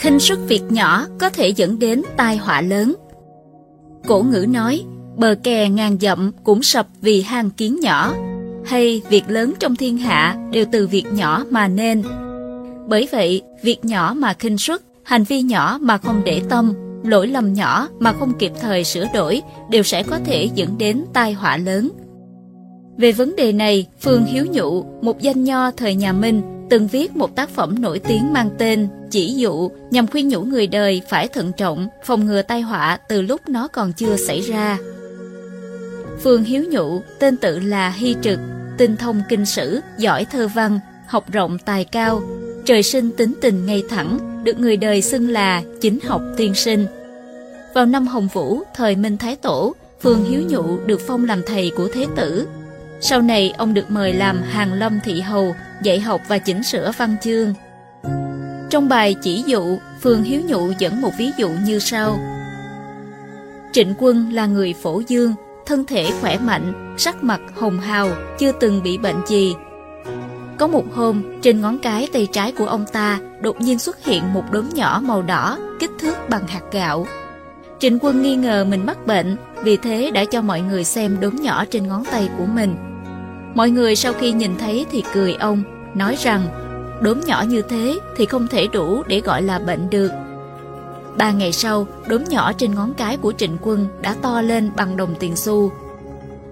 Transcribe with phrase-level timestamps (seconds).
[0.00, 2.94] khinh suất việc nhỏ có thể dẫn đến tai họa lớn.
[4.06, 4.82] Cổ ngữ nói,
[5.16, 8.14] bờ kè ngàn dặm cũng sập vì hang kiến nhỏ,
[8.64, 12.02] hay việc lớn trong thiên hạ đều từ việc nhỏ mà nên.
[12.86, 16.72] Bởi vậy, việc nhỏ mà khinh suất, hành vi nhỏ mà không để tâm,
[17.04, 21.04] lỗi lầm nhỏ mà không kịp thời sửa đổi đều sẽ có thể dẫn đến
[21.12, 21.90] tai họa lớn.
[22.96, 27.16] Về vấn đề này, Phương Hiếu Nhụ, một danh nho thời nhà Minh, từng viết
[27.16, 31.28] một tác phẩm nổi tiếng mang tên Chỉ dụ nhằm khuyên nhủ người đời phải
[31.28, 34.78] thận trọng, phòng ngừa tai họa từ lúc nó còn chưa xảy ra.
[36.22, 38.38] Phương Hiếu Nhụ, tên tự là Hy Trực,
[38.78, 42.22] tinh thông kinh sử, giỏi thơ văn, học rộng tài cao,
[42.64, 46.86] trời sinh tính tình ngay thẳng, được người đời xưng là chính học tiên sinh.
[47.74, 51.72] Vào năm Hồng Vũ, thời Minh Thái Tổ, Phương Hiếu Nhụ được phong làm thầy
[51.76, 52.46] của Thế Tử.
[53.02, 56.92] Sau này, ông được mời làm Hàng Lâm Thị Hầu, dạy học và chỉnh sửa
[56.98, 57.54] văn chương.
[58.70, 62.18] Trong bài chỉ dụ, Phương Hiếu Nhụ dẫn một ví dụ như sau.
[63.72, 65.34] Trịnh Quân là người phổ dương,
[65.66, 69.54] thân thể khỏe mạnh, sắc mặt hồng hào, chưa từng bị bệnh gì.
[70.58, 74.32] Có một hôm, trên ngón cái tay trái của ông ta đột nhiên xuất hiện
[74.32, 77.06] một đốm nhỏ màu đỏ, kích thước bằng hạt gạo.
[77.78, 81.36] Trịnh quân nghi ngờ mình mắc bệnh, vì thế đã cho mọi người xem đốm
[81.36, 82.89] nhỏ trên ngón tay của mình.
[83.54, 85.62] Mọi người sau khi nhìn thấy thì cười ông,
[85.94, 86.46] nói rằng
[87.02, 90.10] đốm nhỏ như thế thì không thể đủ để gọi là bệnh được.
[91.16, 94.96] Ba ngày sau, đốm nhỏ trên ngón cái của Trịnh Quân đã to lên bằng
[94.96, 95.72] đồng tiền xu.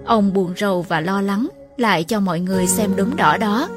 [0.05, 1.47] Ông buồn rầu và lo lắng,
[1.77, 3.69] lại cho mọi người xem đốm đỏ đó.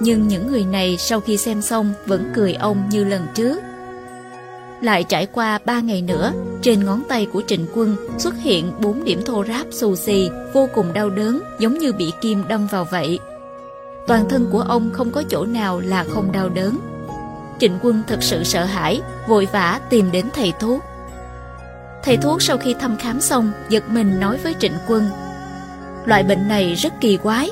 [0.00, 3.58] Nhưng những người này sau khi xem xong vẫn cười ông như lần trước.
[4.84, 6.32] Lại trải qua ba ngày nữa,
[6.62, 10.68] trên ngón tay của Trịnh Quân xuất hiện bốn điểm thô ráp xù xì, vô
[10.74, 13.18] cùng đau đớn, giống như bị kim đâm vào vậy.
[14.06, 16.78] Toàn thân của ông không có chỗ nào là không đau đớn.
[17.58, 20.80] Trịnh Quân thật sự sợ hãi, vội vã tìm đến thầy thuốc.
[22.02, 25.08] Thầy thuốc sau khi thăm khám xong, giật mình nói với Trịnh Quân.
[26.04, 27.50] Loại bệnh này rất kỳ quái.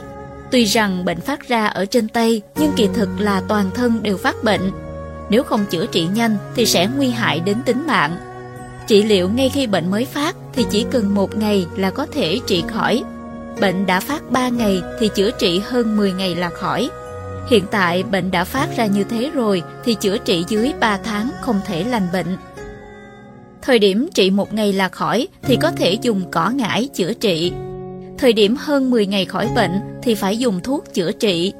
[0.50, 4.16] Tuy rằng bệnh phát ra ở trên tay, nhưng kỳ thực là toàn thân đều
[4.16, 4.70] phát bệnh.
[5.32, 8.16] Nếu không chữa trị nhanh thì sẽ nguy hại đến tính mạng.
[8.86, 12.40] Trị liệu ngay khi bệnh mới phát thì chỉ cần một ngày là có thể
[12.46, 13.04] trị khỏi.
[13.60, 16.90] Bệnh đã phát 3 ngày thì chữa trị hơn 10 ngày là khỏi.
[17.50, 21.30] Hiện tại bệnh đã phát ra như thế rồi thì chữa trị dưới 3 tháng
[21.40, 22.36] không thể lành bệnh.
[23.62, 27.52] Thời điểm trị một ngày là khỏi thì có thể dùng cỏ ngải chữa trị.
[28.18, 31.52] Thời điểm hơn 10 ngày khỏi bệnh thì phải dùng thuốc chữa trị.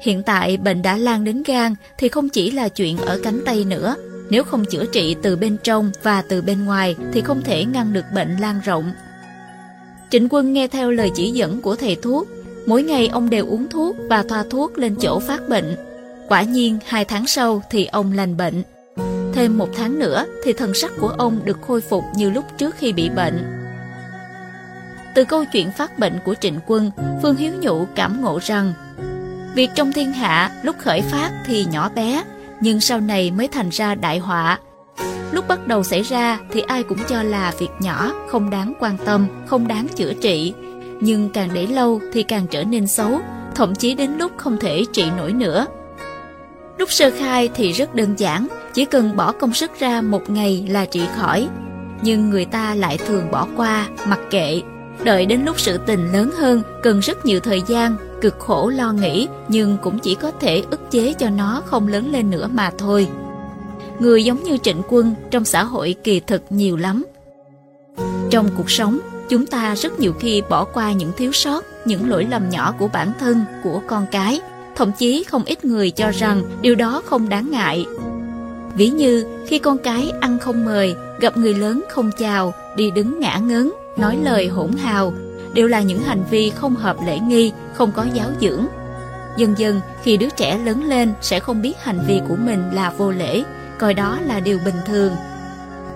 [0.00, 3.64] Hiện tại bệnh đã lan đến gan thì không chỉ là chuyện ở cánh tay
[3.64, 3.96] nữa.
[4.30, 7.92] Nếu không chữa trị từ bên trong và từ bên ngoài thì không thể ngăn
[7.92, 8.92] được bệnh lan rộng.
[10.10, 12.28] Trịnh quân nghe theo lời chỉ dẫn của thầy thuốc
[12.66, 15.76] Mỗi ngày ông đều uống thuốc và thoa thuốc lên chỗ phát bệnh.
[16.28, 18.62] Quả nhiên hai tháng sau thì ông lành bệnh.
[19.32, 22.74] Thêm một tháng nữa thì thần sắc của ông được khôi phục như lúc trước
[22.78, 23.42] khi bị bệnh.
[25.14, 26.90] Từ câu chuyện phát bệnh của Trịnh Quân,
[27.22, 28.72] Phương Hiếu Nhụ cảm ngộ rằng
[29.56, 32.22] việc trong thiên hạ lúc khởi phát thì nhỏ bé,
[32.60, 34.58] nhưng sau này mới thành ra đại họa.
[35.32, 38.96] Lúc bắt đầu xảy ra thì ai cũng cho là việc nhỏ, không đáng quan
[39.04, 40.54] tâm, không đáng chữa trị,
[41.00, 43.20] nhưng càng để lâu thì càng trở nên xấu,
[43.54, 45.66] thậm chí đến lúc không thể trị nổi nữa.
[46.78, 50.66] Lúc sơ khai thì rất đơn giản, chỉ cần bỏ công sức ra một ngày
[50.70, 51.48] là trị khỏi.
[52.02, 54.60] Nhưng người ta lại thường bỏ qua, mặc kệ.
[55.04, 58.92] Đợi đến lúc sự tình lớn hơn, cần rất nhiều thời gian, cực khổ lo
[58.92, 62.70] nghĩ, nhưng cũng chỉ có thể ức chế cho nó không lớn lên nữa mà
[62.78, 63.08] thôi.
[63.98, 67.04] Người giống như trịnh quân trong xã hội kỳ thực nhiều lắm.
[68.30, 72.26] Trong cuộc sống, Chúng ta rất nhiều khi bỏ qua những thiếu sót, những lỗi
[72.30, 74.40] lầm nhỏ của bản thân, của con cái.
[74.76, 77.86] Thậm chí không ít người cho rằng điều đó không đáng ngại.
[78.74, 83.20] Ví như khi con cái ăn không mời, gặp người lớn không chào, đi đứng
[83.20, 85.12] ngã ngớn, nói lời hỗn hào,
[85.56, 88.66] đều là những hành vi không hợp lễ nghi, không có giáo dưỡng.
[89.36, 92.90] Dần dần, khi đứa trẻ lớn lên sẽ không biết hành vi của mình là
[92.90, 93.42] vô lễ,
[93.78, 95.12] coi đó là điều bình thường,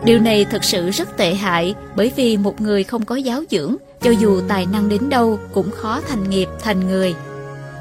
[0.04, 3.76] Điều này thật sự rất tệ hại bởi vì một người không có giáo dưỡng,
[4.00, 7.14] cho dù tài năng đến đâu cũng khó thành nghiệp, thành người.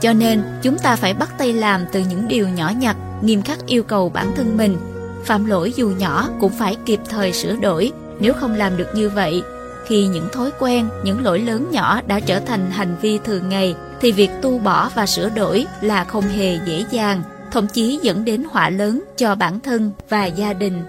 [0.01, 3.65] Cho nên chúng ta phải bắt tay làm từ những điều nhỏ nhặt, nghiêm khắc
[3.65, 4.77] yêu cầu bản thân mình.
[5.25, 9.09] Phạm lỗi dù nhỏ cũng phải kịp thời sửa đổi, nếu không làm được như
[9.09, 9.43] vậy.
[9.89, 13.75] Khi những thói quen, những lỗi lớn nhỏ đã trở thành hành vi thường ngày,
[14.01, 18.25] thì việc tu bỏ và sửa đổi là không hề dễ dàng, thậm chí dẫn
[18.25, 20.83] đến họa lớn cho bản thân và gia đình.